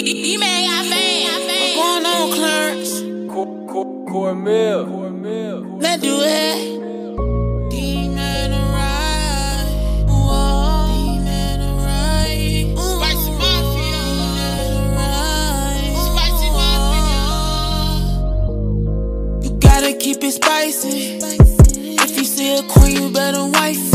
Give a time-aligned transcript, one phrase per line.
[0.00, 0.12] What's
[1.74, 3.00] going on, Clarence?
[4.86, 4.86] Cornmeal.
[5.80, 7.70] Let's do it.
[7.70, 9.66] D-Man alright.
[10.06, 10.86] Whoa.
[10.86, 12.78] D-Man alright.
[12.78, 13.32] Spicy
[16.06, 17.24] Spicy Mafia.
[19.42, 21.18] You gotta keep it spicy.
[21.18, 23.87] If you see a queen, you better wife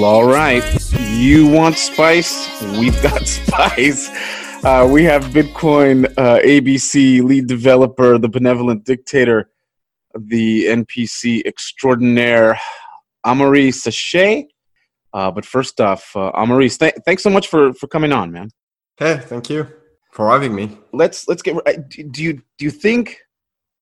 [0.00, 0.62] Well, all right.
[1.10, 2.62] You want spice?
[2.78, 4.08] We've got spice.
[4.64, 9.50] Uh, we have Bitcoin uh, ABC lead developer, the benevolent dictator,
[10.14, 12.60] the NPC extraordinaire,
[13.26, 14.44] Amaury Séchet.
[15.12, 18.50] Uh, but first off, uh, Amaury, th- thanks so much for, for coming on, man.
[18.98, 19.66] Hey, thank you
[20.12, 20.78] for having me.
[20.92, 21.56] Let's let's get.
[21.56, 23.18] uh, Do do you do you think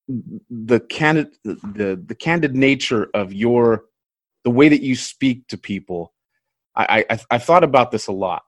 [0.08, 3.84] the candid the the candid nature of your
[4.46, 6.12] the way that you speak to people
[6.76, 8.42] I, I I've thought about this a lot,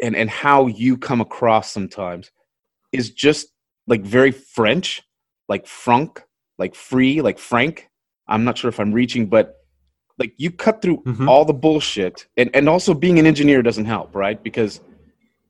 [0.00, 2.30] and and how you come across sometimes
[2.92, 3.48] is just
[3.86, 5.02] like very French,
[5.48, 6.22] like franc,
[6.58, 7.88] like free, like frank.
[8.28, 9.56] I'm not sure if I'm reaching, but
[10.18, 11.26] like you cut through Mhm.
[11.28, 14.40] all the bullshit, and and also being an engineer doesn't help, right?
[14.48, 14.80] Because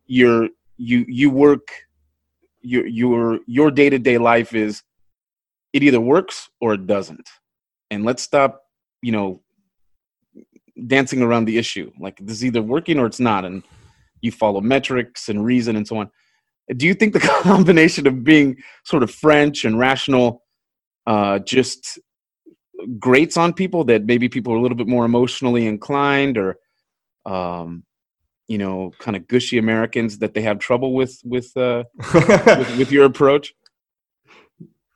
[0.07, 1.67] you're you you work
[2.63, 4.83] your your your day to day life is
[5.73, 7.29] it either works or it doesn't,
[7.91, 8.64] and let's stop,
[9.05, 9.43] you know,
[10.87, 11.93] dancing around the issue.
[12.01, 13.63] Like this is either working or it's not, and
[14.23, 16.11] you follow metrics and reason and so on.
[16.75, 20.43] Do you think the combination of being sort of French and rational
[21.07, 21.99] uh, just
[22.99, 26.57] grates on people that maybe people are a little bit more emotionally inclined or
[27.27, 27.85] um,
[28.49, 32.91] you know kind of gushy Americans that they have trouble with with uh, with, with
[32.91, 33.53] your approach?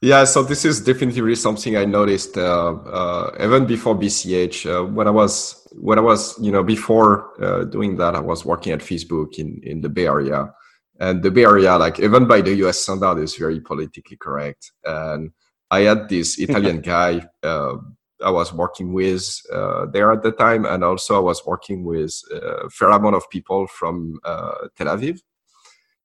[0.00, 4.66] Yeah, so this is definitely something I noticed uh, uh, even before BCH.
[4.66, 8.44] Uh, when I was when I was you know before uh, doing that, I was
[8.44, 10.53] working at Facebook in in the Bay Area,
[11.00, 12.78] and the Bay Area, like even by the U.S.
[12.78, 14.70] standard, is very politically correct.
[14.84, 15.32] And
[15.70, 17.76] I had this Italian guy uh,
[18.22, 22.12] I was working with uh, there at the time, and also I was working with
[22.32, 25.20] a fair amount of people from uh, Tel Aviv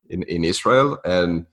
[0.09, 1.45] in in Israel, and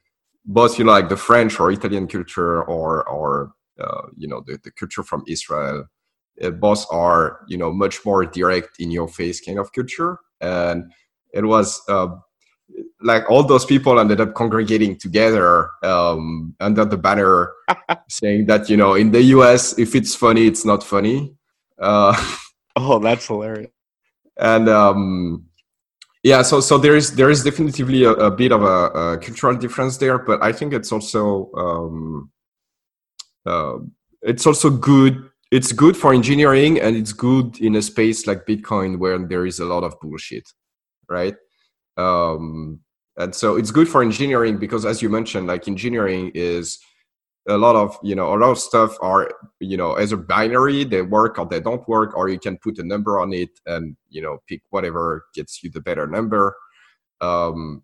[0.53, 4.59] both you know like the French or Italian culture or or uh, you know the,
[4.65, 5.85] the culture from Israel,
[6.43, 10.93] uh, both are you know much more direct in your face kind of culture, and
[11.33, 11.81] it was.
[11.89, 12.09] Uh,
[13.03, 17.53] like all those people ended up congregating together um, under the banner
[18.09, 21.35] saying that you know in the us if it's funny it's not funny
[21.81, 22.15] uh,
[22.77, 23.73] Oh, that's hilarious.
[24.37, 25.47] and um,
[26.23, 29.57] yeah so so there is there is definitely a, a bit of a, a cultural
[29.57, 32.31] difference there but i think it's also um,
[33.47, 33.79] uh,
[34.23, 38.99] it's also good it's good for engineering and it's good in a space like bitcoin
[38.99, 40.47] where there is a lot of bullshit
[41.11, 41.35] right?
[41.97, 42.81] Um,
[43.17, 46.79] and so it's good for engineering because as you mentioned like engineering is
[47.49, 49.31] a lot of you know a lot of stuff are
[49.61, 52.85] you know a binary they work or they don't work or you can put a
[52.85, 56.55] number on it and you know pick whatever gets you the better number.
[57.21, 57.83] Um,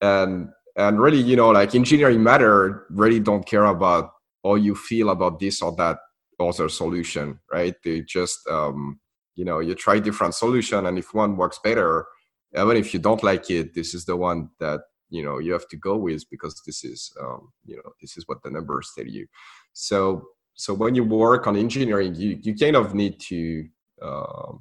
[0.00, 4.10] and and really you know like engineering matter really don't care about
[4.44, 5.98] how you feel about this or that
[6.38, 7.74] other solution right?
[7.84, 9.00] They just um,
[9.36, 12.06] you know you try different solution and if one works better
[12.54, 14.80] even if you don't like it this is the one that
[15.10, 18.26] you know you have to go with because this is um, you know this is
[18.26, 19.26] what the numbers tell you.
[19.72, 23.68] So so when you work on engineering you you kind of need to
[24.02, 24.52] uh,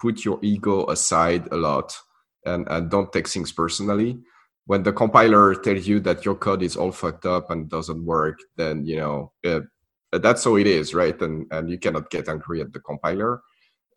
[0.00, 1.96] put your ego aside a lot
[2.44, 4.18] and and don't take things personally.
[4.66, 8.38] When the compiler tells you that your code is all fucked up and doesn't work
[8.56, 9.60] then you know uh,
[10.12, 11.20] that's how it is right?
[11.20, 13.42] And and you cannot get angry at the compiler.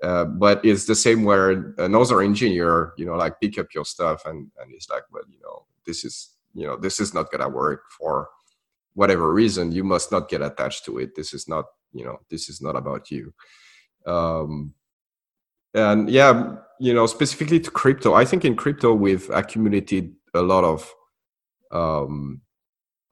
[0.04, 4.26] Uh, but it's the same where another engineer you know like pick up your stuff
[4.26, 7.50] and and it's like well you know this is you know this is not gonna
[7.50, 8.30] work for
[8.94, 9.72] whatever reason.
[9.72, 11.16] You must not get attached to it.
[11.16, 13.34] This is not you know this is not about you.
[14.06, 14.76] Um
[15.74, 20.64] and yeah you know specifically to crypto i think in crypto we've accumulated a lot
[20.64, 20.94] of
[21.72, 22.42] um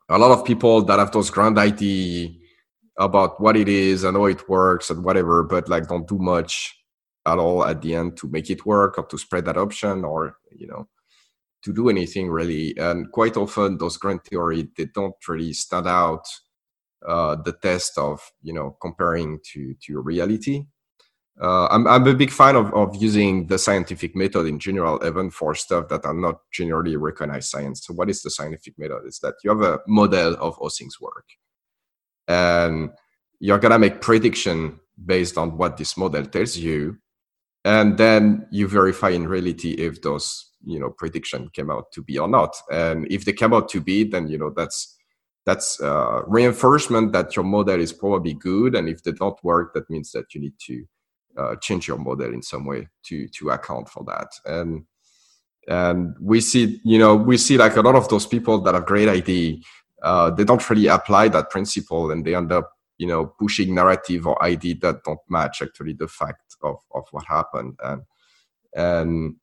[0.10, 2.30] a lot of people that have those grand idea
[2.98, 6.76] about what it is and how it works and whatever but like don't do much
[7.26, 10.38] at all at the end to make it work or to spread that option or
[10.56, 10.88] you know
[11.66, 16.26] to do anything really and quite often those grand theory they don't really stand out
[17.08, 20.66] uh, the test of you know comparing to to reality
[21.42, 25.30] uh, I'm, I'm a big fan of, of using the scientific method in general, even
[25.30, 27.86] for stuff that are not generally recognized science.
[27.86, 29.02] So, what is the scientific method?
[29.06, 31.26] Is that you have a model of how things work,
[32.28, 32.92] and
[33.40, 37.00] you're gonna make prediction based on what this model tells you,
[37.66, 42.18] and then you verify in reality if those you know prediction came out to be
[42.18, 42.56] or not.
[42.72, 44.98] And if they came out to be, then you know that's
[45.46, 48.76] that's uh, reinforcement that your model is probably good.
[48.76, 50.86] And if they don't work, that means that you need to
[51.38, 54.86] uh, change your model in some way to to account for that and
[55.68, 58.86] and we see you know we see like a lot of those people that have
[58.86, 59.58] great idea
[60.04, 64.28] uh, they don't really apply that principle and they end up you know pushing narrative
[64.28, 68.02] or idea that don't match actually the fact of of what happened and
[68.76, 69.36] and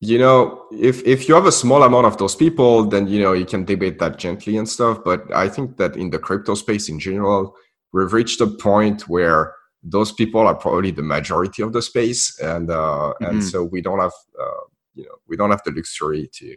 [0.00, 3.32] you know if if you have a small amount of those people then you know
[3.32, 4.98] you can debate that gently and stuff.
[5.04, 7.54] But i think that in the crypto space in general
[7.92, 12.38] we've reached a point where those people are probably the majority of the space.
[12.40, 13.24] And uh, mm-hmm.
[13.24, 14.64] and so we don't have uh,
[14.94, 16.56] you know we don't have the luxury to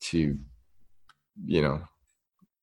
[0.00, 0.38] to
[1.44, 1.82] you know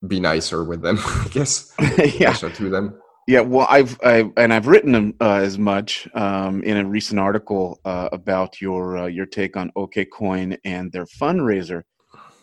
[0.07, 1.73] be nicer with them i guess.
[2.19, 2.33] Yeah.
[2.33, 6.85] To them yeah well i've i and i've written uh, as much um, in a
[6.85, 11.83] recent article uh, about your uh, your take on okcoin and their fundraiser.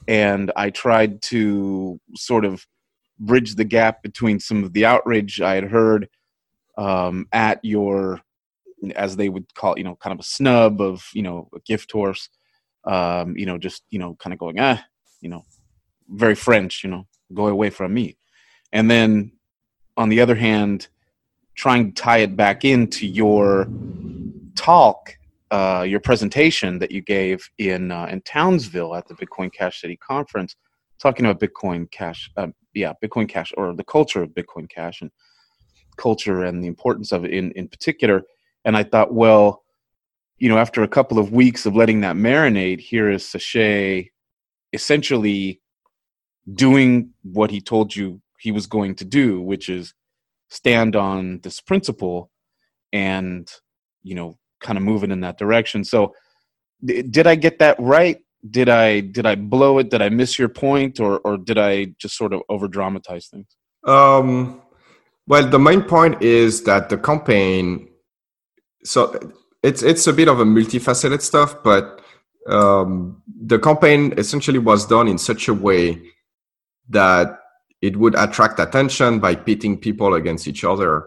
[0.07, 2.65] And i tried to sort of
[3.19, 6.09] bridge the gap between some of the outrage i had heard
[6.79, 8.21] um, at your
[8.95, 11.61] as they would call it, you know kind of a snub of you know a
[11.67, 12.29] gift horse
[12.85, 14.81] um, you know just you know kind of going ah
[15.21, 15.43] you know
[16.11, 18.17] very french you know go away from me.
[18.73, 19.33] And then
[19.97, 20.89] on the other hand
[21.55, 23.67] trying to tie it back into your
[24.55, 25.17] talk
[25.51, 29.97] uh, your presentation that you gave in uh, in Townsville at the Bitcoin Cash City
[29.97, 30.57] conference,
[31.01, 35.11] talking about Bitcoin Cash, uh, yeah, Bitcoin Cash or the culture of Bitcoin Cash, and
[35.97, 38.23] culture and the importance of it in, in particular.
[38.65, 39.63] And I thought, well,
[40.39, 44.11] you know, after a couple of weeks of letting that marinate, here is Séchet
[44.73, 45.61] essentially
[46.55, 49.93] doing what he told you he was going to do, which is
[50.51, 52.31] stand on this principle
[52.93, 53.51] and,
[54.05, 55.83] you know, kind of moving in that direction.
[55.83, 56.15] So,
[56.85, 58.19] did I get that right?
[58.49, 59.91] Did I did I blow it?
[59.91, 63.49] Did I miss your point, or or did I just sort of over dramatize things?
[63.85, 64.63] Um,
[65.27, 67.89] well, the main point is that the campaign.
[68.85, 69.01] So
[69.65, 72.01] it's it's a bit of a multifaceted stuff, but
[72.49, 76.01] um, the campaign essentially was done in such a way
[76.91, 77.41] that
[77.87, 81.07] it would attract attention by pitting people against each other,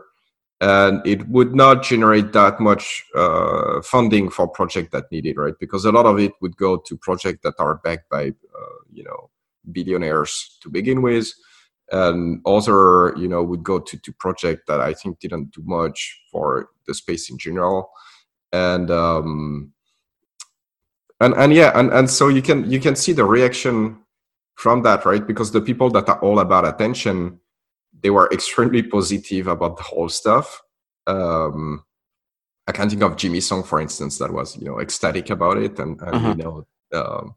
[0.61, 5.55] and it would not generate that much uh, funding for projects that needed right?
[5.59, 9.03] Because a lot of it would go to projects that are backed by uh, you
[9.03, 9.29] know
[9.71, 11.27] billionaires to begin with.
[11.91, 16.21] And other you know would go to to project that i think didn't do much
[16.31, 17.89] for the space in general.
[18.53, 19.73] And um
[21.19, 23.97] and and yeah and and so you can you can see the reaction
[24.59, 27.39] from that right because the people that are all about attention
[28.01, 30.61] they were extremely positive about the whole stuff
[31.07, 31.83] um
[32.67, 35.79] i can't think of jimmy song for instance that was you know ecstatic about it
[35.79, 36.29] and, and uh-huh.
[36.29, 37.35] you know um,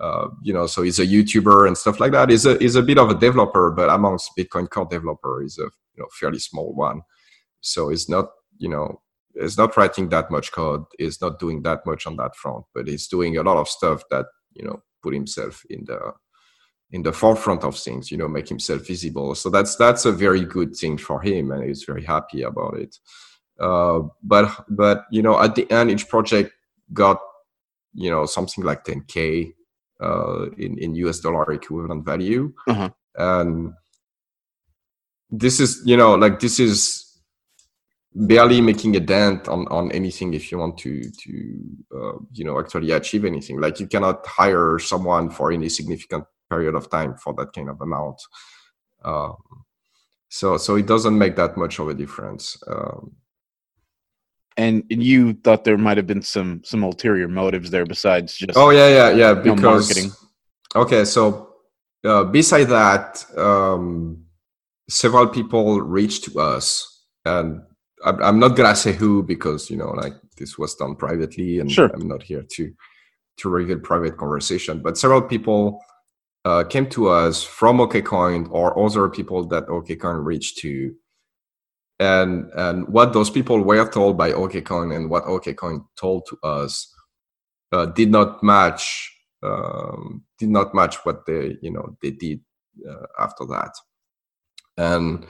[0.00, 2.28] uh, you know, so he's a YouTuber and stuff like that.
[2.28, 5.62] He's a he's a bit of a developer, but amongst Bitcoin Core developer, he's a
[5.62, 7.02] you know fairly small one.
[7.60, 8.26] So he's not
[8.58, 9.00] you know
[9.40, 10.84] he's not writing that much code.
[10.98, 14.02] He's not doing that much on that front, but he's doing a lot of stuff
[14.10, 16.12] that you know put himself in the
[16.94, 18.10] in the forefront of things.
[18.10, 19.34] You know, make himself visible.
[19.34, 22.96] So that's that's a very good thing for him, and he's very happy about it.
[23.58, 26.52] Uh, but but you know, at the end, each project
[26.92, 27.18] got
[27.94, 29.52] you know something like 10k
[30.00, 32.90] uh, in in US dollar equivalent value, uh-huh.
[33.16, 33.72] and
[35.30, 37.00] this is you know like this is
[38.14, 41.32] barely making a dent on on anything if you want to to
[41.92, 43.60] uh, you know actually achieve anything.
[43.60, 46.24] Like you cannot hire someone for any significant
[46.54, 48.20] period of time for that kind of amount.
[49.04, 49.36] Um,
[50.28, 52.56] so so it doesn't make that much of a difference.
[52.66, 53.16] Um,
[54.56, 58.70] and you thought there might have been some some ulterior motives there besides just oh
[58.70, 60.10] yeah yeah yeah because marketing.
[60.76, 61.50] okay so
[62.04, 64.24] uh, beside that um,
[64.88, 67.62] several people reached to us and
[68.04, 71.70] I'm, I'm not gonna say who because you know like this was done privately and
[71.70, 71.90] sure.
[71.94, 72.72] i'm not here to
[73.38, 75.80] to reveal private conversation but several people
[76.44, 80.94] uh, came to us from okcoin or other people that okcoin reached to
[82.00, 86.92] and and what those people were told by OKCoin and what OKCoin told to us
[87.72, 92.40] uh, did not match um, did not match what they you know they did
[92.88, 93.70] uh, after that
[94.76, 95.24] and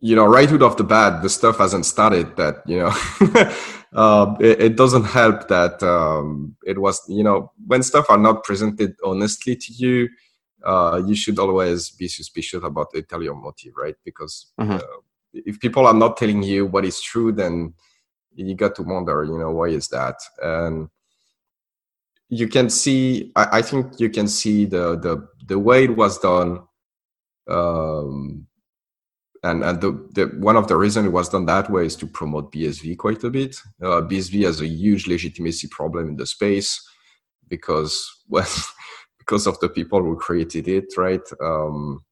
[0.00, 2.36] you know, right out of the bat, the stuff hasn't started.
[2.36, 2.92] That you know,
[3.94, 7.02] uh, it, it, doesn't help that um, it was.
[7.08, 10.08] You know, when stuff are not presented honestly to you,
[10.66, 13.94] uh, you should always be suspicious about the ulterior motive, right?
[14.04, 14.74] Because uh-huh.
[14.74, 15.00] uh,
[15.32, 17.72] if people are not telling you what is true, then
[18.34, 20.16] you got to wonder, you know, why is that?
[20.42, 20.88] And
[22.28, 26.18] you can see, I, I think you can see the the the way it was
[26.18, 26.62] done.
[27.48, 28.46] Um,
[29.42, 32.06] and and the, the one of the reasons it was done that way is to
[32.06, 33.56] promote BSV quite a bit.
[33.80, 36.84] Uh, BSV has a huge legitimacy problem in the space
[37.48, 38.48] because well,
[39.26, 41.28] because of the people who created it, right?
[41.40, 42.04] Um,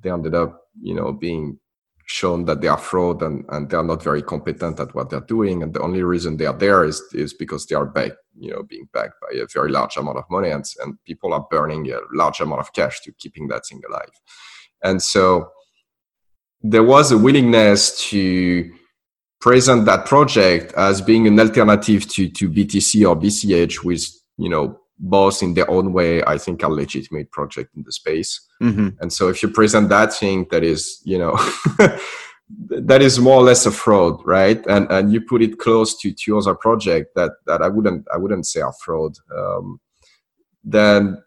[0.00, 1.58] they ended up, you know, being
[2.06, 5.20] shown that they are fraud and, and they are not very competent at what they're
[5.20, 5.62] doing.
[5.62, 8.62] And the only reason they are there is, is because they are backed, you know,
[8.62, 11.98] being backed by a very large amount of money and, and people are burning a
[12.12, 14.10] large amount of cash to keeping that thing alive.
[14.82, 15.50] And so
[16.60, 18.70] there was a willingness to
[19.40, 24.04] present that project as being an alternative to, to BTC or BCH with,
[24.36, 28.40] you know, both in their own way, I think, are legitimate project in the space.
[28.62, 28.88] Mm-hmm.
[29.00, 31.36] And so if you present that thing that is, you know,
[32.68, 34.64] that is more or less a fraud, right?
[34.66, 38.18] And and you put it close to two other project that that I wouldn't I
[38.18, 39.16] wouldn't say are fraud.
[39.36, 39.80] Um,
[40.64, 41.22] then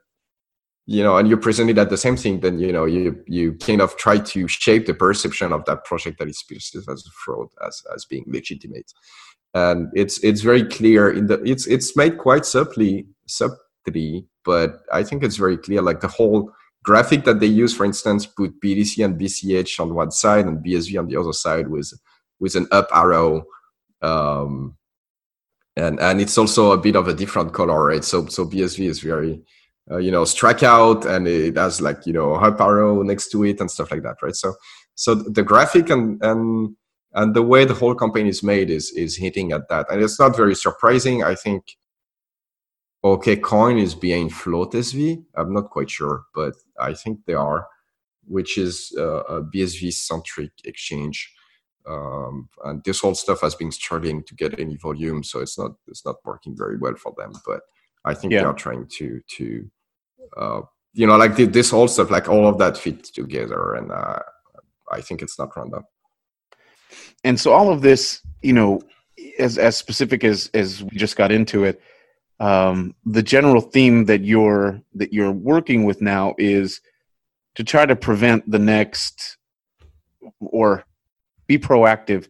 [0.87, 3.53] you know, and you present it at the same thing, then you know you you
[3.53, 7.11] kind of try to shape the perception of that project that is perceived as a
[7.11, 8.91] fraud as as being legitimate.
[9.53, 13.51] And it's it's very clear in the it's it's made quite subtly sub
[13.85, 15.81] three, but I think it's very clear.
[15.81, 16.51] Like the whole
[16.83, 20.99] graphic that they use, for instance, put BTC and BCH on one side and BSV
[20.99, 21.91] on the other side with
[22.39, 23.45] with an up arrow.
[24.01, 24.77] Um,
[25.75, 28.03] and and it's also a bit of a different color, right?
[28.03, 29.41] So so BSV is very
[29.91, 33.43] uh, you know struck out and it has like you know up arrow next to
[33.43, 34.35] it and stuff like that, right?
[34.35, 34.53] So
[34.95, 36.75] so the graphic and and
[37.13, 40.19] and the way the whole campaign is made is is hitting at that, and it's
[40.19, 41.23] not very surprising.
[41.23, 41.63] I think
[43.05, 45.23] OKCoin is behind Float SV.
[45.35, 47.67] I'm not quite sure, but I think they are,
[48.25, 51.31] which is uh, a BSV centric exchange.
[51.87, 55.73] Um, and this whole stuff has been struggling to get any volume, so it's not
[55.87, 57.33] it's not working very well for them.
[57.45, 57.61] But
[58.05, 58.39] I think yeah.
[58.39, 59.71] they are trying to to
[60.35, 60.61] uh,
[60.93, 64.19] you know like this whole stuff, like all of that fits together, and uh,
[64.91, 65.83] I think it's not random.
[67.23, 68.81] And so all of this, you know,
[69.37, 71.79] as as specific as as we just got into it
[72.39, 76.81] um, the general theme that you're that you're working with now is
[77.55, 79.37] to try to prevent the next
[80.39, 80.83] or
[81.47, 82.27] be proactive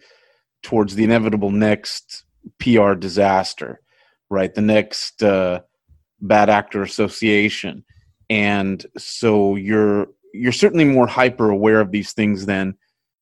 [0.61, 2.23] towards the inevitable next
[2.59, 3.81] PR disaster,
[4.29, 4.53] right?
[4.53, 5.61] The next uh,
[6.21, 7.83] bad actor association,
[8.29, 12.75] and so you're you're certainly more hyper aware of these things than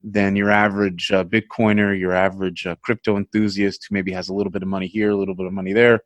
[0.03, 4.51] than your average uh, Bitcoiner, your average uh, crypto enthusiast who maybe has a little
[4.51, 6.01] bit of money here, a little bit of money there,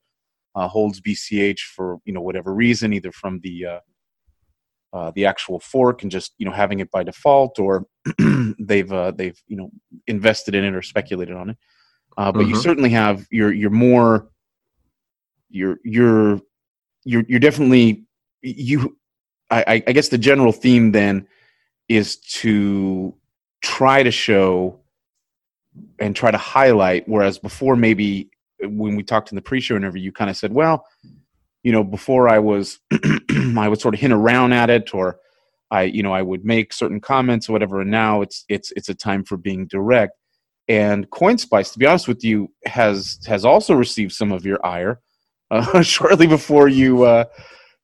[0.58, 3.80] uh, holds BCH for you know whatever reason, either from the uh,
[4.92, 7.86] uh, the actual fork and just you know having it by default, or
[8.60, 9.70] they've uh, they've you know
[10.08, 11.58] invested in it or speculated on it.
[12.18, 12.50] Uh, but mm-hmm.
[12.50, 14.30] you certainly have you're you're more
[15.50, 16.42] you're you're
[17.06, 18.04] you're you're definitely
[18.42, 18.98] you.
[19.50, 21.26] I, I guess the general theme then
[21.88, 23.16] is to
[23.62, 24.82] try to show
[26.00, 28.30] and try to highlight whereas before maybe
[28.62, 30.86] when we talked in the pre-show interview, you kind of said, well,
[31.64, 32.80] you know, before I was,
[33.58, 35.20] I would sort of hint around at it, or
[35.72, 37.82] I, you know, I would make certain comments or whatever.
[37.82, 40.14] And now it's it's it's a time for being direct.
[40.70, 45.02] And CoinSpice, to be honest with you, has has also received some of your ire.
[45.50, 47.26] Uh, shortly before you uh,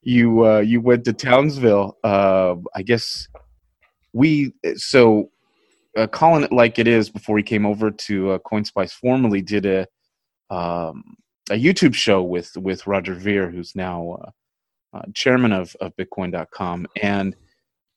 [0.02, 3.28] you uh, you went to Townsville, uh, I guess
[4.14, 5.30] we so
[5.98, 9.66] uh, calling it like it is before he came over to uh, CoinSpice formally did
[9.66, 9.88] a
[10.54, 11.16] um,
[11.50, 16.88] a YouTube show with with Roger Ver, who's now uh, uh, chairman of of Bitcoin.com,
[17.02, 17.36] and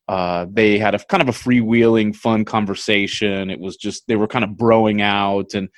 [0.09, 3.51] uh, they had a kind of a freewheeling, fun conversation.
[3.51, 5.69] It was just they were kind of broing out and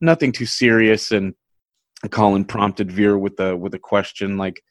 [0.00, 1.10] nothing too serious.
[1.10, 1.34] And
[2.10, 4.62] Colin prompted Ver with a with a question like,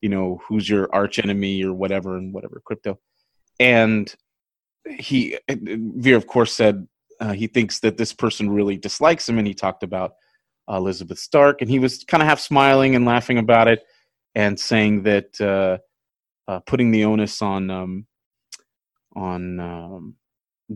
[0.00, 2.98] you know, who's your arch enemy or whatever and whatever crypto,
[3.60, 4.14] and
[4.88, 6.88] he Ver of course said
[7.20, 10.12] uh, he thinks that this person really dislikes him, and he talked about
[10.68, 13.82] Elizabeth Stark, and he was kind of half smiling and laughing about it,
[14.34, 15.78] and saying that uh,
[16.50, 18.06] uh, putting the onus on um,
[19.16, 20.14] on um,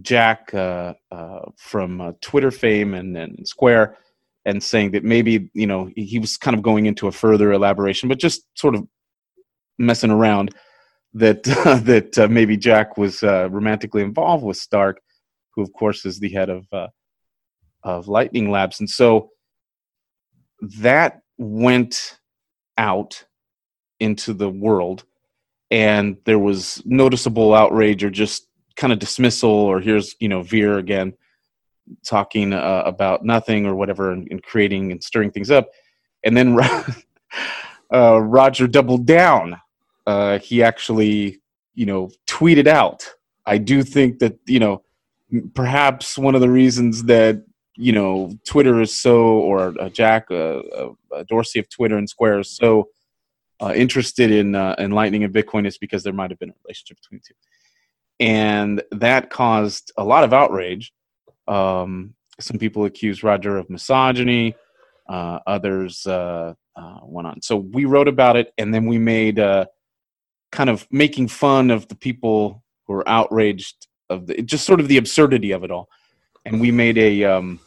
[0.01, 3.99] Jack uh, uh from uh, Twitter fame and, and Square,
[4.45, 8.09] and saying that maybe you know he was kind of going into a further elaboration,
[8.09, 8.87] but just sort of
[9.79, 10.55] messing around
[11.15, 11.43] that
[11.85, 15.01] that uh, maybe Jack was romantically involved with Stark
[15.55, 16.89] who of course is the head of uh,
[17.83, 19.31] of Lightning Labs, and so
[20.63, 22.19] that went
[22.79, 23.25] out
[24.01, 25.05] into the world,
[25.71, 30.79] and there was noticeable outrage or just kind of dismissal, or here's you know Ver
[30.79, 31.15] again
[32.07, 35.69] talking uh, about nothing or whatever, and, and, creating and stirring things up,
[36.23, 36.57] and then
[37.93, 39.61] uh, Roger doubled down.
[40.07, 41.41] Uh, he actually
[41.75, 43.09] you know tweeted out.
[43.45, 44.83] I do think that you know
[45.55, 47.45] perhaps one of the reasons that
[47.77, 52.41] you know Twitter is so, or uh, Jack uh, uh, Dorsey of Twitter and Square
[52.41, 52.89] is so
[53.63, 56.55] uh, interested in uh, in Lightning and Bitcoin is because there might have been a
[56.65, 57.35] relationship between the two,
[58.21, 60.93] and that caused a lot of outrage.
[61.49, 64.55] Um, some people accused Roger of misogyny.
[65.09, 67.43] Uh, others went on.
[67.43, 69.37] So we wrote about it, and then we made
[70.51, 74.89] kind of making fun of the people who were outraged of the just sort of
[74.89, 75.89] the absurdity of it all.
[76.45, 77.61] And we made a um,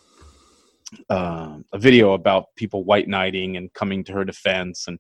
[1.09, 4.99] uh, a video about people white knighting and coming to her defense and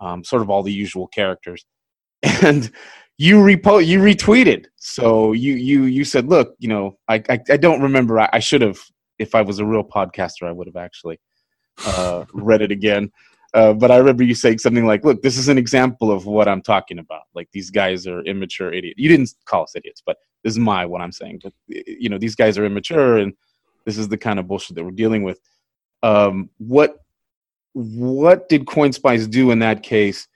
[0.00, 1.64] um, sort of all the usual characters.
[2.42, 2.70] And
[3.18, 4.66] you repo you retweeted.
[4.76, 8.20] So you you you said, look, you know, I I, I don't remember.
[8.20, 8.78] I, I should have
[9.18, 11.20] if I was a real podcaster, I would have actually
[11.84, 13.10] uh, read it again.
[13.54, 16.48] Uh, but I remember you saying something like, "Look, this is an example of what
[16.48, 17.22] I'm talking about.
[17.34, 18.98] Like these guys are immature idiots.
[18.98, 21.40] You didn't call us idiots, but this is my what I'm saying.
[21.42, 23.32] But you know, these guys are immature, and
[23.84, 25.40] this is the kind of bullshit that we're dealing with.
[26.02, 26.98] Um, what
[27.72, 30.26] what did CoinSpice do in that case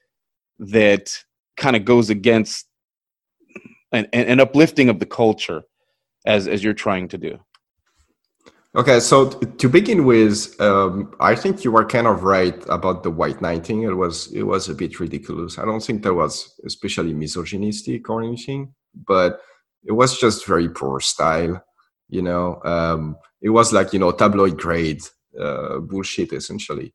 [0.59, 1.11] that
[1.57, 2.67] kind of goes against
[3.93, 5.63] an, an uplifting of the culture
[6.27, 7.39] as as you're trying to do?
[8.75, 13.11] Okay, so to begin with, um, I think you are kind of right about the
[13.11, 13.83] white knighting.
[13.83, 15.59] It was it was a bit ridiculous.
[15.59, 18.73] I don't think that was especially misogynistic or anything,
[19.07, 19.41] but
[19.85, 21.65] it was just very poor style.
[22.09, 25.03] You know, um, it was like you know tabloid grade
[25.39, 26.95] uh, bullshit essentially,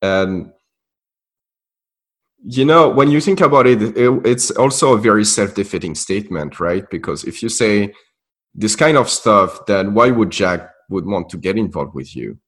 [0.00, 0.52] and
[2.44, 6.88] you know when you think about it, it it's also a very self-defeating statement, right?
[6.90, 7.92] Because if you say
[8.54, 12.38] this kind of stuff, then why would Jack would want to get involved with you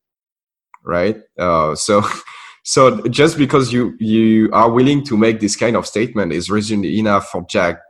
[0.84, 2.02] right uh, so
[2.64, 6.84] so just because you you are willing to make this kind of statement is reason
[6.84, 7.80] enough for jack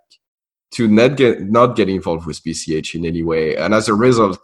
[0.75, 3.57] to not get not get involved with bch in any way.
[3.57, 4.39] And as a result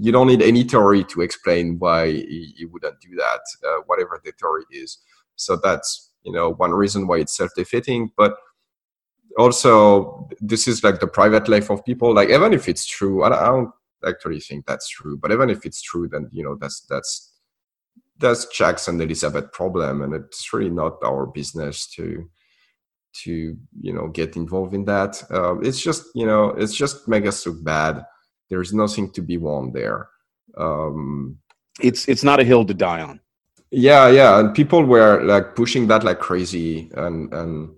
[0.00, 4.32] you don't need any theory to explain why you wouldn't do that uh, whatever the
[4.32, 4.98] theory is.
[5.36, 8.12] So that's you know one reason why it's self-defeating.
[8.16, 8.36] But
[9.38, 12.14] also this is like the private life of people.
[12.14, 13.70] Like even if it's true i don't
[14.06, 15.16] actually think that's true.
[15.16, 17.32] But even if it's true, then you know that's that's
[18.18, 22.28] that's Jack's and Elizabeth problem, and it's really not our business to
[23.24, 25.22] to you know get involved in that.
[25.30, 28.04] Uh, it's just you know it's just mega look bad.
[28.50, 30.08] There's nothing to be won there.
[30.56, 31.38] Um,
[31.80, 33.20] it's it's not a hill to die on.
[33.70, 37.70] Yeah, yeah, and people were like pushing that like crazy, and and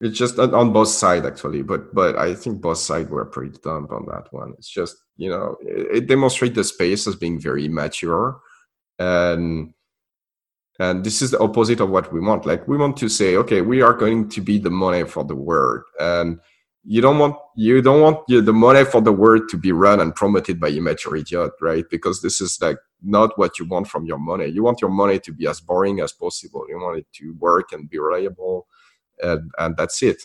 [0.00, 3.88] it's just on both sides actually, but but I think both sides were pretty dumb
[3.90, 4.54] on that one.
[4.58, 8.40] It's just you know it, it demonstrates the space as being very mature,
[8.98, 9.72] and
[10.80, 12.46] and this is the opposite of what we want.
[12.46, 15.36] Like we want to say, okay, we are going to be the money for the
[15.36, 16.40] word, and
[16.84, 20.00] you don't want you don't want you, the money for the word to be run
[20.00, 21.86] and promoted by immature idiot, right?
[21.90, 24.46] Because this is like not what you want from your money.
[24.46, 26.66] You want your money to be as boring as possible.
[26.68, 28.66] You want it to work and be reliable
[29.22, 30.22] and, and that's it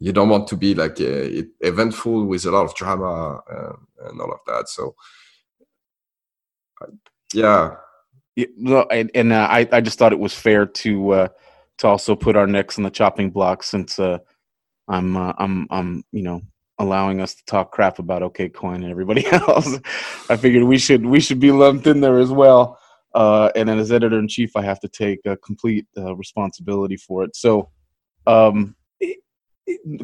[0.00, 3.74] you don't want to be like uh, eventful with a lot of drama uh,
[4.08, 4.96] and all of that so
[7.34, 7.76] yeah
[8.56, 11.28] no, and, and uh, I, I just thought it was fair to uh,
[11.78, 14.18] to also put our necks on the chopping block since uh,
[14.88, 16.42] I'm uh, I'm I'm you know
[16.78, 19.78] allowing us to talk crap about OKCoin and everybody else.
[20.28, 22.78] I figured we should we should be lumped in there as well.
[23.14, 27.24] Uh, and then as editor in chief, I have to take complete uh, responsibility for
[27.24, 27.34] it.
[27.34, 27.70] So
[28.26, 28.76] um,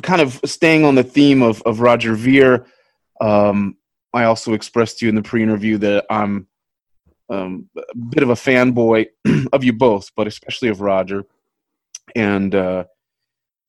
[0.02, 2.66] kind of staying on the theme of, of Roger Ver,
[3.20, 3.76] um,
[4.12, 6.46] I also expressed to you in the pre-interview that I'm
[7.28, 9.06] um, a bit of a fanboy
[9.52, 11.24] of you both, but especially of Roger,
[12.14, 12.84] and uh,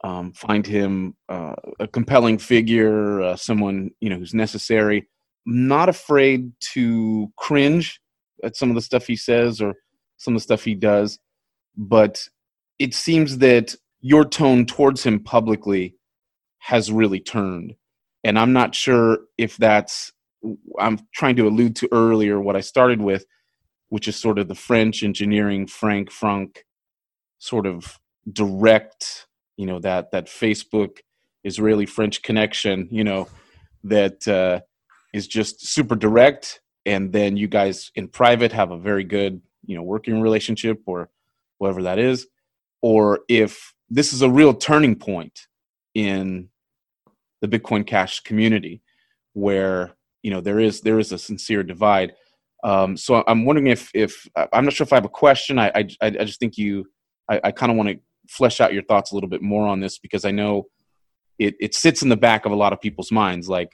[0.03, 5.07] um, find him uh, a compelling figure, uh, someone you know who's necessary.
[5.45, 7.99] not afraid to cringe
[8.43, 9.73] at some of the stuff he says or
[10.17, 11.19] some of the stuff he does,
[11.75, 12.27] but
[12.79, 15.95] it seems that your tone towards him publicly
[16.59, 17.75] has really turned.
[18.23, 20.11] And I'm not sure if that's,
[20.79, 23.25] I'm trying to allude to earlier what I started with,
[23.89, 26.65] which is sort of the French engineering Frank Frank
[27.39, 27.99] sort of
[28.31, 30.99] direct, you know, that, that Facebook
[31.43, 33.27] Israeli French connection, you know,
[33.83, 34.61] that, uh,
[35.13, 36.61] is just super direct.
[36.85, 41.09] And then you guys in private have a very good you know working relationship or
[41.59, 42.27] whatever that is.
[42.81, 45.47] Or if this is a real turning point
[45.93, 46.49] in
[47.41, 48.81] the bitcoin cash community
[49.33, 52.13] where you know there is there is a sincere divide
[52.69, 55.59] um, so i'm wondering if if i'm not sure if i have a question.
[55.59, 56.85] I i, I just think you
[57.29, 57.99] i, I kind of want to
[58.29, 60.67] flesh out your thoughts a little bit more on this because i know
[61.39, 63.47] it, it sits in the back of a lot of people's minds.
[63.47, 63.71] Like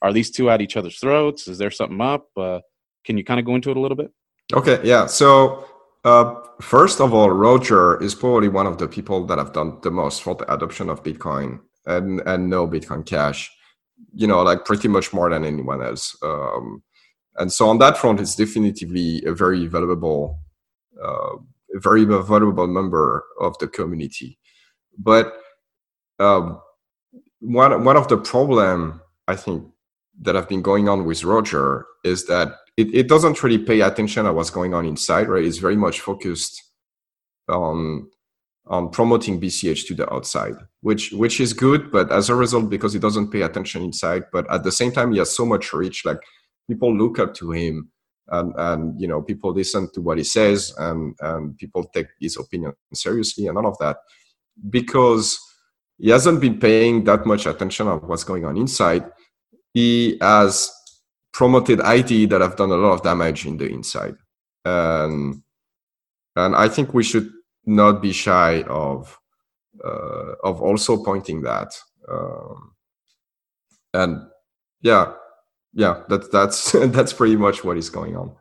[0.00, 1.48] are these two at each other's throats?
[1.48, 2.26] Is there something up?
[2.36, 2.60] Uh,
[3.04, 4.12] can you kind of go into it a little bit?
[4.52, 5.06] Okay yeah.
[5.06, 5.66] So
[6.04, 9.90] uh, first of all roger is probably one of the people that have done the
[9.90, 13.50] most for the adoption of bitcoin and and no bitcoin cash
[14.12, 16.16] you know like pretty much more than anyone else.
[16.22, 16.82] Um,
[17.36, 20.38] and so on that front it's definitively a very valuable
[21.02, 21.36] uh,
[21.74, 24.38] a very valuable member of the community
[24.98, 25.34] but
[26.18, 26.60] um,
[27.40, 29.64] one one of the problem I think
[30.20, 34.24] that have been going on with Roger is that it, it doesn't really pay attention
[34.24, 35.44] to what's going on inside, right?
[35.44, 36.62] It's very much focused
[37.48, 38.08] on
[38.66, 42.92] on promoting BCH to the outside, which which is good, but as a result, because
[42.92, 46.04] he doesn't pay attention inside, but at the same time, he has so much reach.
[46.04, 46.20] Like
[46.68, 47.90] people look up to him,
[48.28, 52.36] and and you know people listen to what he says, and and people take his
[52.36, 53.98] opinion seriously, and all of that,
[54.70, 55.38] because
[55.98, 59.04] he hasn't been paying that much attention on what's going on inside.
[59.72, 60.72] He has
[61.32, 64.16] promoted IT that have done a lot of damage in the inside.
[64.64, 65.42] And,
[66.36, 67.30] and I think we should
[67.64, 69.18] not be shy of,
[69.84, 71.72] uh, of also pointing that.
[72.10, 72.74] Um,
[73.94, 74.22] and
[74.80, 75.12] yeah,
[75.74, 78.34] yeah, that's, that's, that's pretty much what is going on.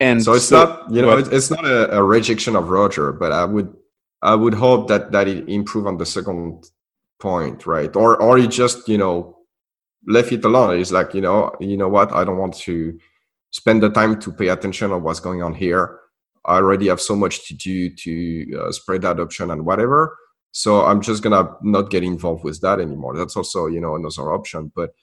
[0.00, 3.32] And so it's so, not, you know, it's not a, a rejection of Roger, but
[3.32, 3.74] I would
[4.24, 6.64] I would hope that that it improve on the second
[7.20, 7.94] point, right?
[7.94, 9.38] Or or it just you know
[10.06, 10.80] left it alone.
[10.80, 12.98] It's like you know you know what I don't want to
[13.50, 16.00] spend the time to pay attention on what's going on here.
[16.46, 20.16] I already have so much to do to uh, spread adoption and whatever.
[20.52, 23.16] So I'm just gonna not get involved with that anymore.
[23.16, 24.72] That's also you know another option.
[24.74, 24.94] But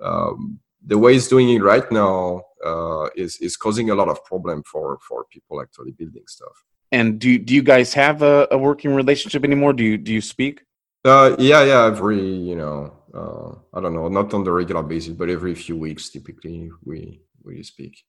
[0.00, 4.24] um, the way it's doing it right now uh, is is causing a lot of
[4.24, 6.64] problem for for people actually building stuff.
[6.92, 9.72] And do do you guys have a, a working relationship anymore?
[9.72, 10.62] Do you do you speak?
[11.04, 11.84] Uh, yeah, yeah.
[11.86, 15.76] Every you know, uh, I don't know, not on the regular basis, but every few
[15.76, 18.02] weeks, typically we we speak.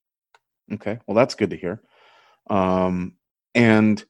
[0.73, 1.81] Okay, well, that's good to hear.
[2.49, 3.13] Um,
[3.53, 4.03] and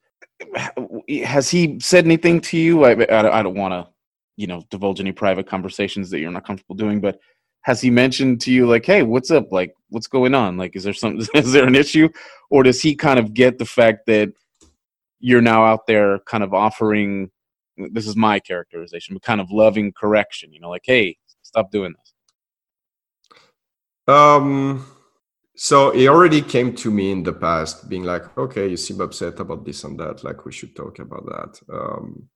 [1.24, 2.84] has he said anything to you?
[2.84, 3.92] I I, I don't want to,
[4.36, 7.20] you know, divulge any private conversations that you're not comfortable doing, but
[7.62, 9.52] has he mentioned to you like, hey, what's up?
[9.52, 10.56] Like, what's going on?
[10.56, 11.26] Like, is there something?
[11.34, 12.08] Is there an issue,
[12.50, 14.32] or does he kind of get the fact that
[15.22, 17.30] you're now out there kind of offering
[17.76, 21.94] this is my characterization but kind of loving correction you know like hey stop doing
[21.96, 22.12] this
[24.14, 24.84] um
[25.56, 29.38] so he already came to me in the past being like okay you seem upset
[29.40, 32.28] about this and that like we should talk about that um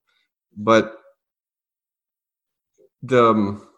[0.57, 1.01] but
[3.03, 3.69] the um,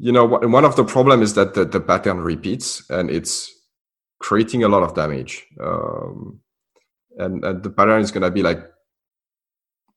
[0.00, 3.50] you know one of the problem is that the, the pattern repeats and it's
[4.18, 6.40] creating a lot of damage um
[7.18, 8.64] and, and the pattern is going to be like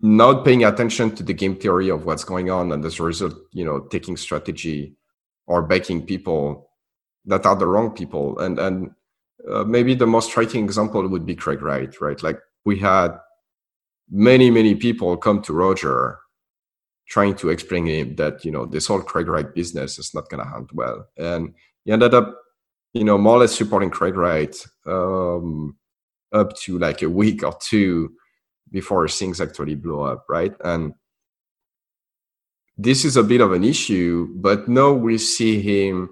[0.01, 3.33] not paying attention to the game theory of what's going on and as a result
[3.51, 4.95] you know taking strategy
[5.47, 6.69] or backing people
[7.25, 8.39] that are the wrong people.
[8.39, 8.91] And and
[9.49, 12.21] uh, maybe the most striking example would be craig wright right?
[12.21, 13.17] Like we had
[14.09, 16.19] many many people come to roger
[17.07, 20.43] trying to explain him that you know this whole craig wright business is not going
[20.43, 22.35] to hunt well and he ended up
[22.93, 25.75] you know more or less supporting craig wright um,
[26.33, 28.11] up to like a week or two
[28.73, 30.53] before things actually blow up, right?
[30.65, 30.93] And
[32.75, 36.09] this is a bit of an issue, but now we see him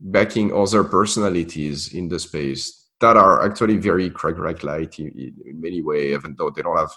[0.00, 5.82] backing other personalities in the space that are actually very Craig Wright-like in, in many
[5.82, 6.92] ways, even though they don't have,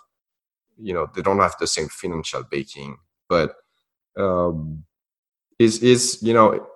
[0.81, 2.95] you know, they don't have the same financial backing,
[3.33, 3.55] but
[4.23, 4.83] um,
[5.57, 6.67] is is you know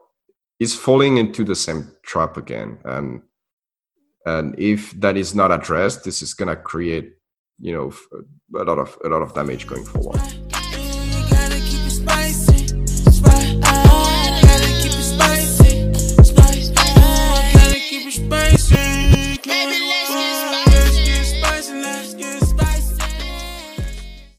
[0.60, 3.22] is falling into the same trap again, and
[4.26, 7.14] and if that is not addressed this is to create
[7.60, 7.94] you know
[8.60, 10.47] a lot of a lot of damage going forward